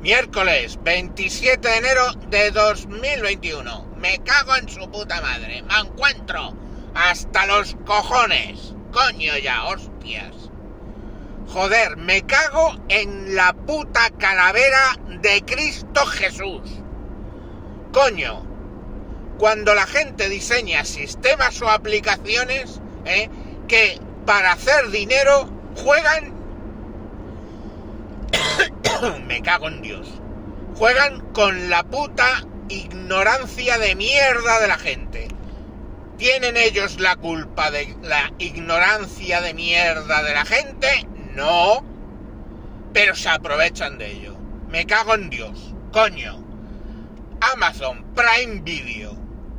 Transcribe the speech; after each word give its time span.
Miércoles 0.00 0.78
27 0.84 1.66
de 1.66 1.76
enero 1.78 2.12
de 2.28 2.50
2021. 2.50 3.86
Me 3.96 4.18
cago 4.18 4.54
en 4.56 4.68
su 4.68 4.88
puta 4.90 5.20
madre. 5.20 5.62
Me 5.62 5.78
encuentro 5.78 6.54
hasta 6.94 7.46
los 7.46 7.74
cojones. 7.84 8.74
Coño 8.92 9.36
ya, 9.38 9.64
hostias. 9.64 10.34
Joder, 11.48 11.96
me 11.96 12.22
cago 12.22 12.76
en 12.88 13.34
la 13.34 13.52
puta 13.52 14.10
calavera 14.18 14.96
de 15.22 15.42
Cristo 15.44 16.04
Jesús. 16.06 16.62
Coño, 17.92 18.44
cuando 19.38 19.74
la 19.74 19.86
gente 19.86 20.28
diseña 20.28 20.84
sistemas 20.84 21.60
o 21.62 21.70
aplicaciones 21.70 22.80
¿eh? 23.06 23.30
que 23.66 23.98
para 24.24 24.52
hacer 24.52 24.90
dinero 24.90 25.48
juegan 25.76 26.35
me 29.26 29.42
cago 29.42 29.68
en 29.68 29.82
Dios. 29.82 30.08
Juegan 30.76 31.20
con 31.32 31.70
la 31.70 31.84
puta 31.84 32.44
ignorancia 32.68 33.78
de 33.78 33.94
mierda 33.94 34.60
de 34.60 34.68
la 34.68 34.78
gente. 34.78 35.28
¿Tienen 36.18 36.56
ellos 36.56 36.98
la 36.98 37.16
culpa 37.16 37.70
de 37.70 37.94
la 38.02 38.32
ignorancia 38.38 39.40
de 39.40 39.54
mierda 39.54 40.22
de 40.22 40.34
la 40.34 40.44
gente? 40.44 41.06
No. 41.34 41.84
Pero 42.92 43.14
se 43.14 43.28
aprovechan 43.28 43.98
de 43.98 44.12
ello. 44.12 44.36
Me 44.68 44.86
cago 44.86 45.14
en 45.14 45.30
Dios. 45.30 45.74
Coño. 45.92 46.42
Amazon 47.52 48.04
Prime 48.14 48.62
Video. 48.62 49.14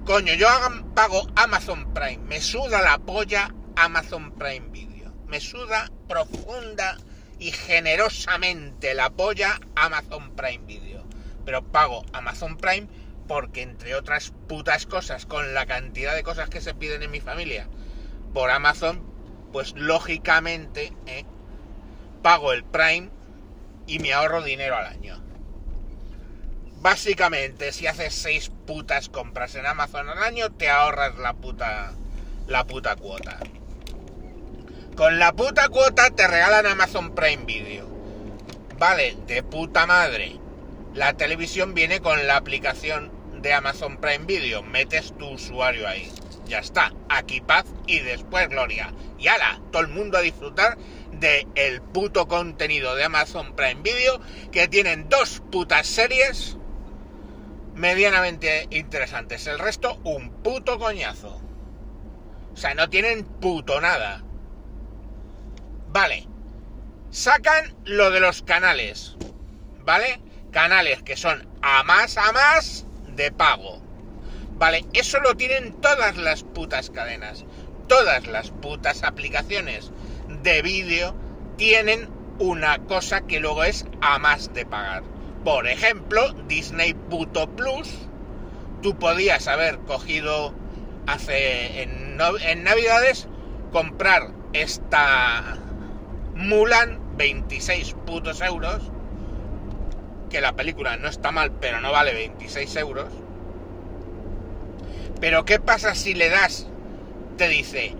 Coño, 0.05 0.33
yo 0.33 0.47
pago 0.95 1.27
Amazon 1.35 1.93
Prime. 1.93 2.19
Me 2.27 2.41
suda 2.41 2.81
la 2.81 2.97
polla 2.97 3.53
Amazon 3.75 4.31
Prime 4.31 4.67
Video. 4.69 5.13
Me 5.27 5.39
suda 5.39 5.91
profunda 6.07 6.97
y 7.39 7.51
generosamente 7.51 8.93
la 8.93 9.05
apoya 9.05 9.59
Amazon 9.75 10.35
Prime 10.35 10.65
Video. 10.65 11.05
Pero 11.45 11.63
pago 11.63 12.03
Amazon 12.13 12.57
Prime 12.57 12.87
porque 13.27 13.61
entre 13.61 13.95
otras 13.95 14.33
putas 14.47 14.85
cosas, 14.85 15.25
con 15.25 15.53
la 15.53 15.65
cantidad 15.65 16.15
de 16.15 16.23
cosas 16.23 16.49
que 16.49 16.61
se 16.61 16.73
piden 16.73 17.03
en 17.03 17.11
mi 17.11 17.19
familia 17.19 17.67
por 18.33 18.49
Amazon, 18.49 19.03
pues 19.51 19.73
lógicamente 19.75 20.93
¿eh? 21.05 21.25
pago 22.21 22.53
el 22.53 22.63
Prime 22.63 23.09
y 23.85 23.99
me 23.99 24.13
ahorro 24.13 24.41
dinero 24.43 24.75
al 24.75 24.85
año. 24.85 25.21
Básicamente, 26.79 27.73
si 27.73 27.87
haces 27.87 28.13
seis 28.13 28.51
putas 28.65 29.09
compras 29.09 29.55
en 29.55 29.65
Amazon 29.65 30.09
al 30.09 30.23
año, 30.23 30.51
te 30.51 30.69
ahorras 30.69 31.17
la 31.17 31.33
puta 31.33 31.93
la 32.47 32.65
puta 32.65 32.95
cuota. 32.95 33.39
Con 34.97 35.19
la 35.19 35.31
puta 35.31 35.69
cuota 35.69 36.09
te 36.09 36.27
regalan 36.27 36.65
Amazon 36.65 37.13
Prime 37.13 37.45
Video. 37.45 37.87
Vale, 38.79 39.15
de 39.27 39.43
puta 39.43 39.85
madre. 39.85 40.39
La 40.95 41.13
televisión 41.13 41.75
viene 41.75 42.01
con 42.01 42.25
la 42.25 42.35
aplicación 42.35 43.11
de 43.39 43.53
Amazon 43.53 43.97
Prime 43.97 44.25
Video. 44.25 44.63
Metes 44.63 45.15
tu 45.15 45.27
usuario 45.27 45.87
ahí. 45.87 46.11
Ya 46.47 46.57
está. 46.57 46.93
Aquí 47.09 47.41
paz 47.41 47.65
y 47.85 47.99
después 47.99 48.49
gloria. 48.49 48.91
Y 49.19 49.27
ala, 49.27 49.61
todo 49.71 49.83
el 49.83 49.89
mundo 49.89 50.17
a 50.17 50.21
disfrutar 50.21 50.79
de 51.11 51.45
el 51.53 51.79
puto 51.83 52.27
contenido 52.27 52.95
de 52.95 53.03
Amazon 53.03 53.55
Prime 53.55 53.83
Video 53.83 54.19
que 54.51 54.67
tienen 54.67 55.09
dos 55.09 55.43
putas 55.51 55.85
series 55.85 56.57
medianamente 57.75 58.65
interesantes. 58.71 59.45
El 59.45 59.59
resto, 59.59 59.99
un 60.03 60.31
puto 60.41 60.79
coñazo. 60.79 61.39
O 62.51 62.57
sea, 62.57 62.73
no 62.73 62.89
tienen 62.89 63.25
puto 63.25 63.79
nada. 63.79 64.23
Vale. 65.89 66.27
Sacan 67.09 67.75
lo 67.85 68.11
de 68.11 68.19
los 68.19 68.41
canales. 68.41 69.15
¿Vale? 69.83 70.19
Canales 70.51 71.01
que 71.03 71.15
son 71.15 71.47
a 71.61 71.83
más 71.83 72.17
a 72.17 72.31
más 72.31 72.85
de 73.15 73.31
pago. 73.31 73.81
Vale, 74.57 74.85
eso 74.93 75.19
lo 75.19 75.35
tienen 75.35 75.73
todas 75.81 76.17
las 76.17 76.43
putas 76.43 76.89
cadenas. 76.89 77.45
Todas 77.87 78.27
las 78.27 78.51
putas 78.51 79.03
aplicaciones 79.03 79.91
de 80.43 80.61
vídeo 80.61 81.15
tienen 81.57 82.09
una 82.39 82.79
cosa 82.79 83.21
que 83.21 83.39
luego 83.39 83.63
es 83.63 83.85
a 84.01 84.19
más 84.19 84.53
de 84.53 84.65
pagar. 84.65 85.03
Por 85.43 85.67
ejemplo, 85.67 86.33
Disney 86.47 86.93
Puto 86.93 87.49
Plus. 87.55 87.89
Tú 88.81 88.97
podías 88.97 89.47
haber 89.47 89.79
cogido 89.79 90.53
hace 91.07 91.83
en, 91.83 92.17
en 92.41 92.63
Navidades 92.63 93.27
comprar 93.71 94.31
esta 94.53 95.57
Mulan, 96.37 96.99
26 97.17 97.95
putos 98.05 98.41
euros. 98.41 98.91
Que 100.29 100.39
la 100.39 100.53
película 100.53 100.95
no 100.97 101.07
está 101.07 101.31
mal, 101.31 101.51
pero 101.59 101.81
no 101.81 101.91
vale 101.91 102.13
26 102.13 102.75
euros. 102.75 103.11
Pero 105.19 105.45
¿qué 105.45 105.59
pasa 105.59 105.95
si 105.95 106.13
le 106.13 106.29
das? 106.29 106.67
Te 107.37 107.47
dice, 107.47 107.95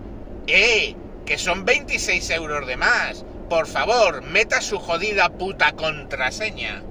¡eh! 0.46 0.96
Que 1.26 1.40
son 1.40 1.66
26 1.66 2.30
euros 2.30 2.68
de 2.68 2.78
más. 2.78 3.26
Por 3.50 3.66
favor, 3.66 4.22
meta 4.22 4.62
su 4.62 4.78
jodida 4.78 5.30
puta 5.30 5.72
contraseña. 5.72 6.84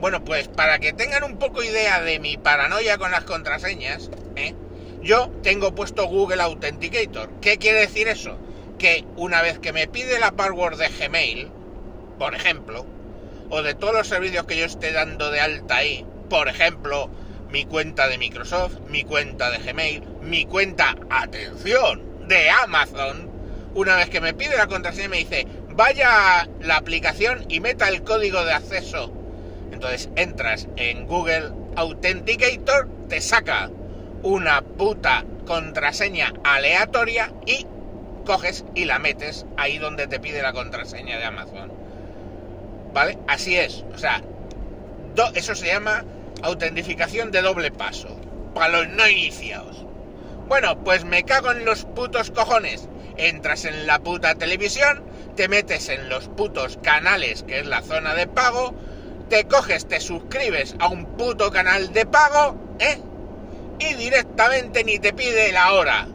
Bueno, 0.00 0.22
pues 0.22 0.46
para 0.46 0.78
que 0.78 0.92
tengan 0.92 1.24
un 1.24 1.36
poco 1.36 1.64
idea 1.64 2.00
de 2.00 2.20
mi 2.20 2.36
paranoia 2.36 2.96
con 2.96 3.10
las 3.10 3.24
contraseñas, 3.24 4.08
¿eh? 4.36 4.54
yo 5.02 5.30
tengo 5.42 5.74
puesto 5.74 6.06
Google 6.06 6.42
Authenticator. 6.42 7.28
¿Qué 7.40 7.58
quiere 7.58 7.80
decir 7.80 8.06
eso? 8.06 8.38
Que 8.82 9.04
una 9.16 9.42
vez 9.42 9.60
que 9.60 9.72
me 9.72 9.86
pide 9.86 10.18
la 10.18 10.32
password 10.32 10.76
de 10.76 10.88
Gmail, 10.88 11.48
por 12.18 12.34
ejemplo, 12.34 12.84
o 13.48 13.62
de 13.62 13.74
todos 13.74 13.94
los 13.94 14.08
servicios 14.08 14.44
que 14.44 14.58
yo 14.58 14.64
esté 14.64 14.90
dando 14.90 15.30
de 15.30 15.40
alta 15.40 15.76
ahí, 15.76 16.04
por 16.28 16.48
ejemplo, 16.48 17.08
mi 17.48 17.64
cuenta 17.64 18.08
de 18.08 18.18
Microsoft, 18.18 18.80
mi 18.88 19.04
cuenta 19.04 19.52
de 19.52 19.58
Gmail, 19.58 20.02
mi 20.22 20.46
cuenta, 20.46 20.96
atención, 21.10 22.26
de 22.26 22.50
Amazon, 22.50 23.30
una 23.76 23.94
vez 23.94 24.10
que 24.10 24.20
me 24.20 24.34
pide 24.34 24.56
la 24.56 24.66
contraseña 24.66 25.08
me 25.08 25.18
dice, 25.18 25.46
vaya 25.68 26.40
a 26.40 26.48
la 26.60 26.76
aplicación 26.76 27.44
y 27.48 27.60
meta 27.60 27.88
el 27.88 28.02
código 28.02 28.44
de 28.44 28.52
acceso. 28.52 29.12
Entonces 29.70 30.08
entras 30.16 30.66
en 30.74 31.06
Google 31.06 31.52
Authenticator, 31.76 32.88
te 33.08 33.20
saca 33.20 33.70
una 34.24 34.60
puta 34.62 35.24
contraseña 35.46 36.32
aleatoria 36.42 37.32
y 37.46 37.64
coges 38.24 38.64
y 38.74 38.84
la 38.84 38.98
metes 38.98 39.46
ahí 39.56 39.78
donde 39.78 40.06
te 40.06 40.20
pide 40.20 40.42
la 40.42 40.52
contraseña 40.52 41.18
de 41.18 41.24
Amazon. 41.24 41.72
¿Vale? 42.92 43.18
Así 43.26 43.56
es. 43.56 43.84
O 43.94 43.98
sea, 43.98 44.22
eso 45.34 45.54
se 45.54 45.66
llama 45.66 46.04
autentificación 46.42 47.30
de 47.30 47.42
doble 47.42 47.70
paso. 47.70 48.08
Para 48.54 48.68
los 48.68 48.88
no 48.88 49.08
iniciados. 49.08 49.84
Bueno, 50.48 50.82
pues 50.84 51.04
me 51.04 51.22
cago 51.22 51.50
en 51.52 51.64
los 51.64 51.84
putos 51.84 52.30
cojones. 52.30 52.88
Entras 53.16 53.64
en 53.64 53.86
la 53.86 53.98
puta 53.98 54.34
televisión, 54.34 55.02
te 55.36 55.48
metes 55.48 55.88
en 55.88 56.08
los 56.08 56.28
putos 56.28 56.78
canales, 56.82 57.42
que 57.42 57.60
es 57.60 57.66
la 57.66 57.82
zona 57.82 58.14
de 58.14 58.26
pago, 58.26 58.74
te 59.28 59.44
coges, 59.44 59.86
te 59.86 60.00
suscribes 60.00 60.74
a 60.78 60.88
un 60.88 61.04
puto 61.16 61.50
canal 61.50 61.92
de 61.92 62.06
pago, 62.06 62.56
¿eh? 62.78 62.98
Y 63.78 63.94
directamente 63.94 64.84
ni 64.84 64.98
te 64.98 65.12
pide 65.12 65.52
la 65.52 65.72
hora. 65.72 66.08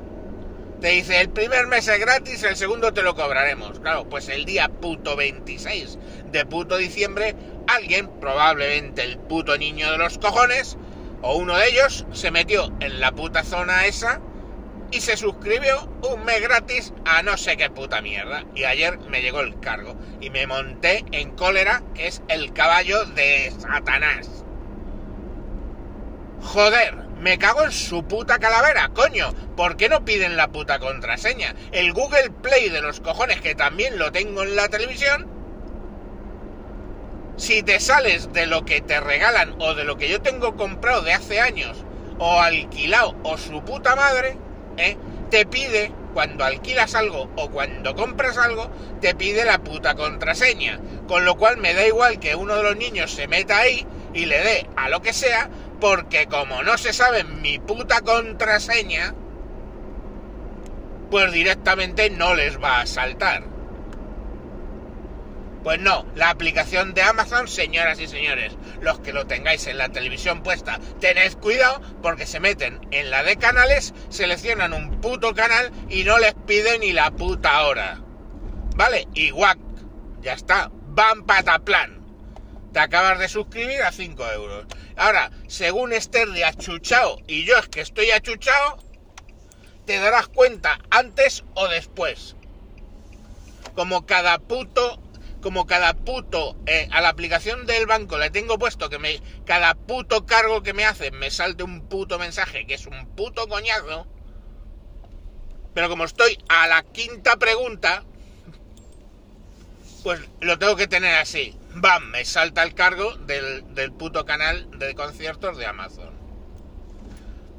Te 0.81 0.89
dice, 0.89 1.19
el 1.19 1.29
primer 1.29 1.65
mes 1.65 1.87
es 1.87 1.99
gratis, 1.99 2.43
el 2.43 2.55
segundo 2.55 2.93
te 2.93 3.01
lo 3.01 3.15
cobraremos. 3.15 3.79
Claro, 3.79 4.07
pues 4.07 4.29
el 4.29 4.45
día 4.45 4.69
puto 4.69 5.15
26 5.15 5.97
de 6.31 6.45
puto 6.45 6.77
diciembre, 6.77 7.35
alguien, 7.65 8.07
probablemente 8.19 9.03
el 9.03 9.17
puto 9.17 9.57
niño 9.57 9.91
de 9.91 9.97
los 9.97 10.19
cojones, 10.19 10.77
o 11.23 11.35
uno 11.35 11.57
de 11.57 11.69
ellos, 11.69 12.05
se 12.11 12.29
metió 12.29 12.71
en 12.79 12.99
la 12.99 13.11
puta 13.11 13.43
zona 13.43 13.87
esa 13.87 14.21
y 14.91 15.01
se 15.01 15.17
suscribió 15.17 15.91
un 16.07 16.23
mes 16.23 16.41
gratis 16.41 16.93
a 17.05 17.23
no 17.23 17.37
sé 17.37 17.57
qué 17.57 17.71
puta 17.71 18.03
mierda. 18.03 18.45
Y 18.53 18.65
ayer 18.65 18.99
me 18.99 19.23
llegó 19.23 19.39
el 19.39 19.59
cargo 19.59 19.95
y 20.21 20.29
me 20.29 20.45
monté 20.45 21.03
en 21.11 21.31
cólera, 21.31 21.81
que 21.95 22.05
es 22.05 22.21
el 22.27 22.53
caballo 22.53 23.03
de 23.05 23.51
Satanás. 23.57 24.43
Joder, 26.43 27.06
me 27.19 27.37
cago 27.37 27.63
en 27.63 27.71
su 27.71 28.03
puta 28.03 28.39
calavera, 28.39 28.89
coño. 28.89 29.33
¿Por 29.55 29.75
qué 29.77 29.89
no 29.89 30.05
piden 30.05 30.37
la 30.37 30.49
puta 30.49 30.79
contraseña? 30.79 31.55
El 31.71 31.93
Google 31.93 32.29
Play 32.41 32.69
de 32.69 32.81
los 32.81 32.99
cojones, 32.99 33.41
que 33.41 33.55
también 33.55 33.97
lo 33.97 34.11
tengo 34.11 34.43
en 34.43 34.55
la 34.55 34.69
televisión. 34.69 35.27
Si 37.37 37.63
te 37.63 37.79
sales 37.79 38.33
de 38.33 38.47
lo 38.47 38.65
que 38.65 38.81
te 38.81 38.99
regalan 38.99 39.55
o 39.59 39.73
de 39.73 39.83
lo 39.83 39.97
que 39.97 40.09
yo 40.09 40.21
tengo 40.21 40.55
comprado 40.55 41.01
de 41.01 41.13
hace 41.13 41.39
años, 41.39 41.83
o 42.19 42.39
alquilado, 42.39 43.15
o 43.23 43.37
su 43.37 43.63
puta 43.63 43.95
madre, 43.95 44.37
¿eh? 44.77 44.97
te 45.29 45.45
pide, 45.45 45.91
cuando 46.13 46.43
alquilas 46.43 46.95
algo 46.95 47.29
o 47.35 47.49
cuando 47.49 47.95
compras 47.95 48.37
algo, 48.37 48.71
te 49.01 49.13
pide 49.13 49.45
la 49.45 49.59
puta 49.59 49.95
contraseña. 49.95 50.79
Con 51.07 51.25
lo 51.25 51.35
cual 51.35 51.57
me 51.57 51.73
da 51.73 51.85
igual 51.85 52.19
que 52.19 52.35
uno 52.35 52.55
de 52.55 52.63
los 52.63 52.75
niños 52.75 53.11
se 53.11 53.27
meta 53.27 53.57
ahí 53.57 53.85
y 54.13 54.25
le 54.25 54.39
dé 54.39 54.69
a 54.75 54.89
lo 54.89 55.01
que 55.01 55.13
sea, 55.13 55.49
porque 55.79 56.27
como 56.27 56.63
no 56.63 56.77
se 56.77 56.93
sabe 56.93 57.23
mi 57.23 57.59
puta 57.59 58.01
contraseña, 58.01 59.13
pues 61.09 61.31
directamente 61.31 62.09
no 62.09 62.35
les 62.35 62.61
va 62.61 62.81
a 62.81 62.85
saltar. 62.85 63.43
Pues 65.63 65.79
no, 65.79 66.05
la 66.15 66.29
aplicación 66.29 66.93
de 66.93 67.01
Amazon, 67.01 67.47
señoras 67.47 67.99
y 67.99 68.07
señores, 68.07 68.53
los 68.79 68.99
que 68.99 69.11
lo 69.11 69.27
tengáis 69.27 69.67
en 69.67 69.77
la 69.77 69.89
televisión 69.89 70.41
puesta, 70.41 70.79
tened 71.01 71.33
cuidado 71.39 71.81
porque 72.01 72.25
se 72.25 72.39
meten 72.39 72.79
en 72.91 73.09
la 73.09 73.23
de 73.23 73.35
canales, 73.35 73.93
seleccionan 74.09 74.73
un 74.73 75.01
puto 75.01 75.33
canal 75.33 75.71
y 75.89 76.03
no 76.03 76.19
les 76.19 76.35
piden 76.35 76.81
ni 76.81 76.93
la 76.93 77.11
puta 77.11 77.63
hora. 77.63 77.99
¿Vale? 78.75 79.07
Igual, 79.13 79.57
ya 80.21 80.33
está, 80.33 80.71
van 80.71 81.25
pataplan. 81.25 81.96
Te 82.73 82.79
acabas 82.79 83.19
de 83.19 83.29
suscribir 83.29 83.81
a 83.81 83.91
5 83.91 84.31
euros. 84.31 84.65
Ahora, 84.95 85.31
según 85.47 85.93
estés 85.93 86.31
de 86.33 86.45
achuchado 86.45 87.19
y 87.27 87.45
yo 87.45 87.57
es 87.57 87.67
que 87.67 87.81
estoy 87.81 88.11
achuchado, 88.11 88.77
te 89.85 89.99
darás 89.99 90.27
cuenta 90.27 90.79
antes 90.89 91.43
o 91.55 91.67
después. 91.67 92.35
Como 93.75 94.05
cada 94.05 94.39
puto 94.39 95.01
como 95.41 95.67
cada 95.67 95.93
puto 95.93 96.57
eh, 96.65 96.89
a 96.91 96.99
la 96.99 97.09
aplicación 97.09 97.67
del 97.67 97.85
banco 97.85 98.17
le 98.17 98.31
tengo 98.31 98.57
puesto 98.57 98.89
que 98.89 98.97
me 98.97 99.21
cada 99.45 99.75
puto 99.75 100.25
cargo 100.25 100.63
que 100.63 100.73
me 100.73 100.83
hacen 100.83 101.17
me 101.17 101.29
salte 101.29 101.63
un 101.63 101.87
puto 101.87 102.17
mensaje 102.17 102.65
que 102.65 102.73
es 102.73 102.85
un 102.85 103.05
puto 103.15 103.47
coñazo. 103.47 104.07
Pero 105.73 105.89
como 105.89 106.05
estoy 106.05 106.39
a 106.49 106.65
la 106.65 106.81
quinta 106.81 107.37
pregunta, 107.37 108.03
pues 110.03 110.19
lo 110.41 110.57
tengo 110.57 110.75
que 110.75 110.87
tener 110.87 111.13
así. 111.15 111.55
Bam, 111.79 112.09
me 112.09 112.25
salta 112.25 112.63
el 112.63 112.73
cargo 112.73 113.13
del, 113.17 113.75
del 113.75 113.91
puto 113.91 114.25
canal 114.25 114.67
de 114.79 114.95
conciertos 114.95 115.57
de 115.57 115.67
Amazon. 115.67 116.09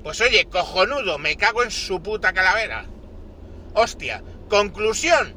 Pues 0.02 0.20
oye, 0.20 0.46
cojonudo, 0.46 1.18
me 1.18 1.36
cago 1.36 1.62
en 1.62 1.70
su 1.70 2.02
puta 2.02 2.32
calavera. 2.32 2.86
Hostia, 3.74 4.24
conclusión, 4.48 5.36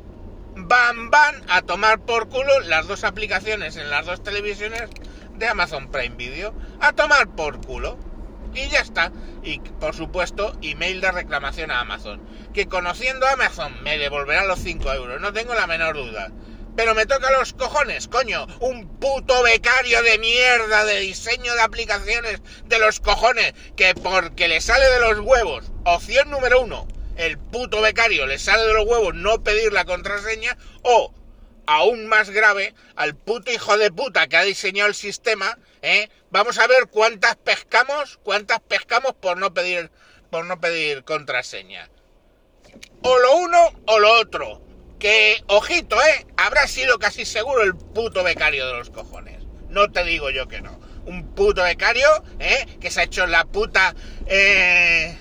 van, 0.56 1.12
van 1.12 1.44
a 1.48 1.62
tomar 1.62 2.00
por 2.00 2.28
culo 2.30 2.60
las 2.62 2.88
dos 2.88 3.04
aplicaciones 3.04 3.76
en 3.76 3.92
las 3.92 4.08
dos 4.08 4.24
televisiones 4.24 4.90
de 5.36 5.48
Amazon 5.48 5.92
Prime 5.92 6.16
Video. 6.16 6.56
A 6.80 6.94
tomar 6.94 7.28
por 7.36 7.64
culo. 7.64 8.00
Y 8.56 8.68
ya 8.70 8.80
está. 8.80 9.12
Y 9.44 9.60
por 9.60 9.96
supuesto, 9.96 10.58
email 10.64 11.02
de 11.02 11.12
reclamación 11.12 11.70
a 11.70 11.82
Amazon. 11.82 12.20
Que 12.52 12.66
conociendo 12.66 13.28
a 13.28 13.34
Amazon 13.34 13.84
me 13.84 14.00
devolverá 14.00 14.46
los 14.46 14.60
5 14.60 14.92
euros, 14.94 15.22
no 15.22 15.32
tengo 15.34 15.54
la 15.54 15.68
menor 15.68 15.96
duda. 15.96 16.32
Pero 16.76 16.96
me 16.96 17.06
toca 17.06 17.32
los 17.32 17.54
cojones, 17.54 18.08
coño. 18.08 18.48
Un 18.60 19.00
puto 19.00 19.44
becario 19.44 20.02
de 20.04 20.18
mierda 20.20 20.86
de 20.86 21.00
diseño 21.00 21.54
de 21.54 21.62
aplicaciones 21.62 22.42
de 22.66 22.80
los 22.80 23.00
cojones. 23.00 23.54
Que 23.76 23.94
porque 23.94 24.48
le 24.48 24.62
sale 24.62 24.86
de 24.86 25.00
los 25.00 25.20
huevos. 25.20 25.66
Opción 25.84 26.30
número 26.30 26.62
uno 26.62 26.88
el 27.22 27.38
puto 27.38 27.82
becario 27.82 28.26
le 28.26 28.40
sale 28.40 28.64
de 28.64 28.74
los 28.74 28.86
huevos 28.86 29.14
no 29.14 29.44
pedir 29.44 29.74
la 29.74 29.86
contraseña 29.86 30.58
o, 30.82 31.14
aún 31.66 32.08
más 32.08 32.30
grave, 32.30 32.74
al 32.96 33.16
puto 33.16 33.52
hijo 33.52 33.78
de 33.78 33.92
puta 33.92 34.28
que 34.28 34.38
ha 34.38 34.44
diseñado 34.44 34.90
el 34.90 34.96
sistema, 34.96 35.58
¿eh? 35.82 36.10
vamos 36.32 36.58
a 36.58 36.68
ver 36.68 36.88
cuántas 36.88 37.36
pescamos, 37.36 38.20
cuántas 38.24 38.60
pescamos 38.62 39.14
por 39.14 39.38
no 39.38 39.54
pedir, 39.54 39.92
por 40.30 40.46
no 40.46 40.60
pedir 40.60 41.04
contraseña. 41.04 41.90
O 43.04 43.20
lo 43.20 43.36
uno 43.38 43.72
o 43.86 44.00
lo 44.00 44.14
otro. 44.14 44.62
Que, 45.02 45.44
ojito, 45.48 45.98
¿eh? 46.00 46.28
Habrá 46.38 46.66
sido 46.68 46.98
casi 46.98 47.26
seguro 47.26 47.64
el 47.64 47.76
puto 47.76 48.24
becario 48.24 48.66
de 48.68 48.74
los 48.74 48.90
cojones. 48.90 49.44
No 49.68 49.92
te 49.92 50.06
digo 50.06 50.30
yo 50.30 50.48
que 50.48 50.62
no. 50.62 50.80
Un 51.06 51.34
puto 51.36 51.64
becario, 51.64 52.08
¿eh? 52.40 52.78
Que 52.80 52.90
se 52.90 53.02
ha 53.02 53.04
hecho 53.04 53.28
la 53.28 53.44
puta... 53.44 53.94
Eh 54.28 55.18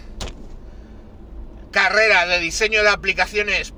carrera 1.70 2.26
de 2.26 2.40
diseño 2.40 2.82
de 2.82 2.88
aplicaciones 2.88 3.72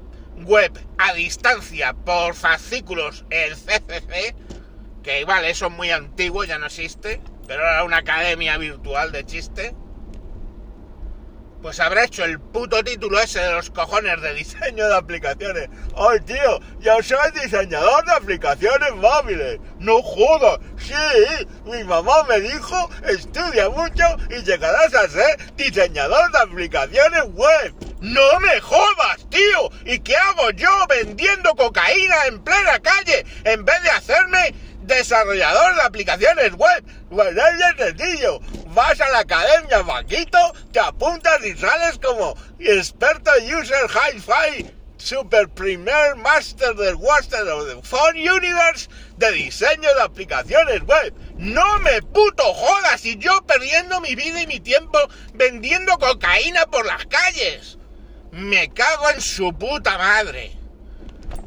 web 0.45 0.73
a 0.99 1.13
distancia 1.13 1.93
por 1.93 2.35
fascículos, 2.35 3.25
el 3.31 3.55
CCC, 3.55 4.35
que 5.03 5.25
vale, 5.25 5.51
eso 5.51 5.67
es 5.67 5.73
muy 5.73 5.91
antiguo, 5.91 6.45
ya 6.45 6.59
no 6.59 6.67
existe, 6.67 7.21
pero 7.47 7.63
era 7.63 7.85
una 7.85 7.99
academia 7.99 8.57
virtual 8.57 9.13
de 9.13 9.25
chiste 9.27 9.75
pues 11.63 11.79
habrá 11.79 12.05
hecho 12.05 12.25
el 12.25 12.41
puto 12.41 12.83
título 12.83 13.21
ese 13.21 13.39
de 13.39 13.53
los 13.53 13.71
cojones 13.71 14.21
de 14.21 14.35
diseño 14.35 14.89
de 14.89 14.97
aplicaciones. 14.97 15.69
¡Ay, 15.97 16.21
tío! 16.21 16.61
¡Ya 16.81 17.01
soy 17.03 17.31
diseñador 17.41 18.05
de 18.05 18.13
aplicaciones 18.13 18.95
móviles! 18.97 19.61
¡No 19.79 20.03
jodas! 20.03 20.59
¡Sí! 20.77 21.47
Mi 21.65 21.85
mamá 21.85 22.25
me 22.25 22.41
dijo, 22.41 22.91
estudia 23.07 23.69
mucho 23.71 24.05
y 24.31 24.43
llegarás 24.43 24.93
a 24.93 25.09
ser 25.09 25.55
diseñador 25.55 26.33
de 26.33 26.39
aplicaciones 26.39 27.23
web. 27.33 27.75
¡No 28.01 28.41
me 28.41 28.61
jodas, 28.61 29.25
tío! 29.31 29.71
¿Y 29.85 30.01
qué 30.01 30.17
hago 30.17 30.51
yo 30.51 30.69
vendiendo 30.89 31.55
cocaína 31.55 32.27
en 32.27 32.43
plena 32.43 32.81
calle 32.81 33.25
en 33.45 33.65
vez 33.65 33.81
de 33.85 33.91
hacerme 33.91 34.55
desarrollador 34.83 35.77
de 35.77 35.83
aplicaciones 35.83 36.53
web? 36.55 36.85
Pues 37.11 37.37
es 37.37 37.97
sencillo 37.99 38.41
vas 38.75 39.01
a 39.01 39.09
la 39.11 39.21
academia, 39.21 39.83
vaquito, 39.83 40.39
te 40.73 40.81
apuntas 40.81 41.45
y 41.45 41.57
sales 41.57 41.99
como 42.03 42.37
experto 42.59 43.31
user 43.41 43.89
hi-fi, 43.91 44.71
super 44.97 45.49
primer 45.49 46.17
master 46.17 46.75
del 46.75 46.99
Master 46.99 47.49
of 47.49 47.69
the 47.69 47.83
Phone 47.83 48.17
Universe 48.17 48.89
de 49.19 49.33
diseño 49.33 49.95
de 49.95 50.03
aplicaciones 50.03 50.83
web. 50.83 51.15
No 51.37 51.79
me 51.81 52.01
puto 52.03 52.43
jodas 52.55 53.05
y 53.05 53.19
yo 53.19 53.43
perdiendo 53.47 54.01
mi 54.01 54.15
vida 54.15 54.43
y 54.43 54.47
mi 54.47 54.61
tiempo 54.61 54.99
vendiendo 55.35 55.99
cocaína 55.99 56.67
por 56.67 56.87
las 56.87 57.05
calles. 57.07 57.79
Me 58.31 58.73
cago 58.73 59.11
en 59.11 59.21
su 59.21 59.53
puta 59.53 59.99
madre. 59.99 60.57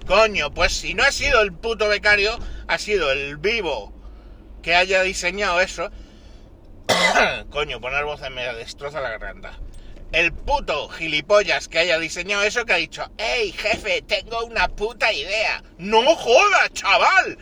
Coño, 0.06 0.54
pues 0.54 0.74
si 0.74 0.94
no 0.94 1.04
ha 1.04 1.12
sido 1.12 1.42
el 1.42 1.52
puto 1.52 1.88
becario, 1.88 2.38
ha 2.68 2.78
sido 2.78 3.12
el 3.12 3.38
vivo 3.38 3.94
que 4.62 4.76
haya 4.76 5.02
diseñado 5.04 5.62
eso 5.62 5.92
Coño, 7.50 7.82
poner 7.82 8.06
voz 8.06 8.22
en 8.22 8.34
me 8.34 8.54
destroza 8.54 9.02
la 9.02 9.10
garganta. 9.12 9.58
El 10.12 10.32
puto 10.34 10.88
gilipollas 10.90 11.68
que 11.68 11.80
haya 11.80 12.00
diseñado 12.00 12.44
eso 12.44 12.66
que 12.66 12.74
ha 12.74 12.78
dicho, 12.78 13.12
¡Ey, 13.18 13.52
jefe, 13.52 14.02
tengo 14.04 14.46
una 14.46 14.68
puta 14.68 15.12
idea! 15.12 15.64
¡No 15.78 16.16
jodas, 16.16 16.72
chaval! 16.74 17.38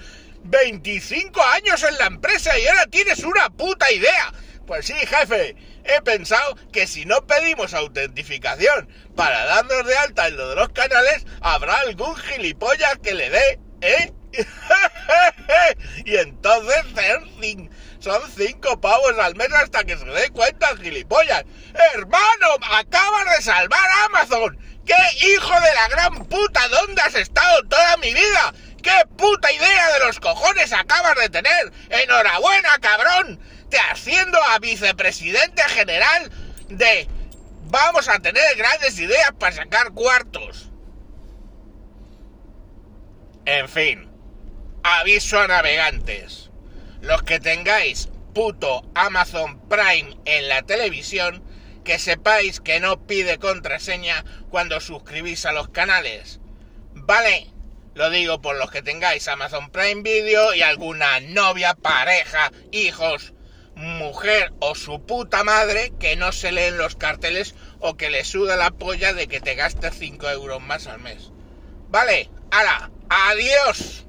25 0.46 1.42
años 1.42 1.84
en 1.84 1.98
la 1.98 2.08
empresa 2.08 2.58
y 2.58 2.68
ahora 2.68 2.88
tienes 2.88 3.20
una 3.24 3.50
puta 3.50 3.92
idea. 3.92 4.34
Pues 4.66 4.86
sí, 4.86 4.94
jefe, 4.94 5.56
he 5.84 6.02
pensado 6.02 6.56
que 6.72 6.88
si 6.88 7.06
no 7.06 7.26
pedimos 7.28 7.74
autentificación 7.74 8.90
para 9.16 9.46
darnos 9.46 9.86
de 9.86 9.98
alta 9.98 10.28
en 10.28 10.38
lo 10.38 10.50
de 10.50 10.56
los 10.56 10.70
canales, 10.70 11.26
habrá 11.42 11.76
algún 11.82 12.16
gilipollas 12.16 12.98
que 13.04 13.14
le 13.14 13.30
dé, 13.30 13.60
¿eh? 13.82 14.14
y 16.06 16.18
entonces 16.18 16.84
son 18.00 18.22
cinco 18.36 18.82
pavos 18.82 19.18
al 19.20 19.36
mes 19.36 19.48
hasta 19.54 19.84
que 19.84 19.98
se 19.98 20.06
dé 20.06 20.30
cuenta 20.32 20.76
gilipollas. 20.76 21.46
Hermano, 21.94 22.48
acabas 22.72 23.38
de 23.38 23.44
salvar 23.44 23.90
a 23.90 24.06
Amazon. 24.06 24.58
¡Qué 24.86 25.28
hijo 25.28 25.54
de 25.54 25.74
la 25.74 25.88
gran 25.88 26.26
puta! 26.26 26.68
¿Dónde 26.68 27.02
has 27.02 27.16
estado 27.16 27.64
toda 27.70 27.98
mi 27.98 28.14
vida? 28.14 28.54
¡Qué 28.82 28.92
puta 29.18 29.52
idea 29.54 29.94
de 29.94 30.06
los 30.06 30.20
cojones 30.20 30.74
acabas 30.74 31.16
de 31.16 31.30
tener! 31.30 31.72
¡Enhorabuena, 31.90 32.78
cabrón! 32.82 33.40
Te 33.70 33.80
haciendo 33.80 34.38
a 34.50 34.60
vicepresidente 34.60 35.64
general 35.70 36.30
de... 36.68 37.08
Vamos 37.68 38.10
a 38.10 38.20
tener 38.20 38.44
grandes 38.58 39.00
ideas 39.00 39.32
para 39.40 39.56
sacar 39.56 39.94
cuartos. 39.94 40.70
En 43.46 43.68
fin, 43.70 44.13
aviso 44.84 45.40
a 45.40 45.48
navegantes 45.48 46.50
los 47.04 47.22
que 47.24 47.42
tengáis 47.42 48.08
puto 48.34 48.82
Amazon 48.96 49.60
Prime 49.68 50.18
en 50.24 50.48
la 50.48 50.62
televisión, 50.62 51.44
que 51.84 52.00
sepáis 52.00 52.62
que 52.62 52.80
no 52.80 53.06
pide 53.06 53.40
contraseña 53.40 54.24
cuando 54.50 54.80
suscribís 54.80 55.46
a 55.46 55.52
los 55.52 55.68
canales. 55.68 56.40
¿Vale? 56.94 57.50
Lo 57.94 58.10
digo 58.10 58.42
por 58.42 58.58
los 58.58 58.72
que 58.72 58.82
tengáis 58.82 59.28
Amazon 59.28 59.70
Prime 59.70 60.02
Video 60.02 60.54
y 60.54 60.62
alguna 60.62 61.20
novia, 61.20 61.76
pareja, 61.76 62.54
hijos, 62.72 63.34
mujer 63.76 64.54
o 64.60 64.74
su 64.74 65.06
puta 65.06 65.44
madre 65.44 65.92
que 66.00 66.16
no 66.16 66.32
se 66.32 66.54
leen 66.54 66.78
los 66.78 66.96
carteles 66.96 67.54
o 67.80 67.98
que 67.98 68.10
le 68.10 68.24
suda 68.24 68.56
la 68.56 68.72
polla 68.72 69.14
de 69.14 69.28
que 69.28 69.42
te 69.42 69.56
gastes 69.56 69.96
5 70.00 70.30
euros 70.30 70.62
más 70.62 70.88
al 70.88 71.02
mes. 71.02 71.32
¿Vale? 71.90 72.30
¡Hala! 72.50 72.92
¡Adiós! 73.10 74.06